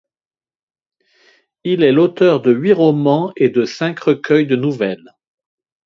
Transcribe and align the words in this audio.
Il 1.63 1.83
est 1.83 1.91
l'auteur 1.91 2.41
de 2.41 2.51
huit 2.51 2.73
romans 2.73 3.31
et 3.35 3.49
de 3.49 3.65
cinq 3.65 3.99
recueils 3.99 4.47
de 4.47 4.55
nouvelles. 4.55 5.13